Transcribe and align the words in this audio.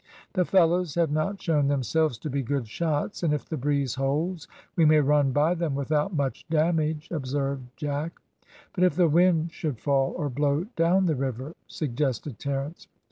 "The 0.33 0.45
fellows 0.45 0.95
have 0.95 1.11
not 1.11 1.39
shown 1.39 1.67
themselves 1.67 2.17
to 2.17 2.29
be 2.31 2.41
good 2.41 2.67
shots, 2.67 3.21
and 3.21 3.35
if 3.35 3.47
the 3.47 3.55
breeze 3.55 3.93
holds 3.93 4.47
we 4.75 4.83
may 4.83 4.99
run 4.99 5.31
by 5.31 5.53
them 5.53 5.75
without 5.75 6.11
much 6.11 6.43
damage," 6.49 7.07
observed 7.11 7.67
Jack. 7.77 8.13
"But 8.73 8.83
if 8.83 8.95
the 8.95 9.07
wind 9.07 9.51
should 9.53 9.77
fall 9.79 10.15
or 10.17 10.27
blow 10.27 10.63
down 10.75 11.05
the 11.05 11.13
river?" 11.15 11.53
suggested 11.67 12.39
Terence. 12.39 12.87